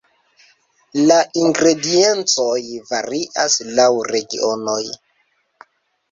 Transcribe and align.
La 1.09 1.17
ingrediencoj 1.41 2.61
varias 2.91 3.57
laŭ 3.81 3.85
regionoj. 4.13 4.79